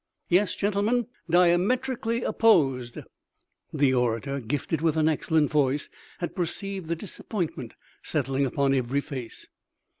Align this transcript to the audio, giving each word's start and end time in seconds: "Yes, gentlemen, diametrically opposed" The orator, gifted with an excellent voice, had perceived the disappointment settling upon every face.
"Yes, 0.29 0.55
gentlemen, 0.55 1.05
diametrically 1.29 2.23
opposed" 2.23 2.97
The 3.81 3.93
orator, 3.93 4.39
gifted 4.39 4.81
with 4.81 4.97
an 4.97 5.07
excellent 5.07 5.51
voice, 5.51 5.89
had 6.17 6.35
perceived 6.35 6.87
the 6.87 6.95
disappointment 6.95 7.75
settling 8.01 8.47
upon 8.47 8.73
every 8.73 8.99
face. 9.01 9.45